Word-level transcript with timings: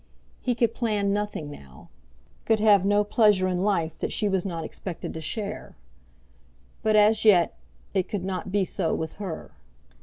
He 0.41 0.55
could 0.55 0.73
plan 0.73 1.13
nothing 1.13 1.51
now, 1.51 1.89
could 2.45 2.59
have 2.59 2.87
no 2.87 3.03
pleasure 3.03 3.47
in 3.47 3.59
life 3.59 3.99
that 3.99 4.11
she 4.11 4.27
was 4.27 4.43
not 4.43 4.63
expected 4.65 5.13
to 5.13 5.21
share. 5.21 5.75
But 6.81 6.95
as 6.95 7.23
yet 7.23 7.55
it 7.93 8.09
could 8.09 8.25
not 8.25 8.51
be 8.51 8.65
so 8.65 8.95
with 8.95 9.13
her. 9.21 9.51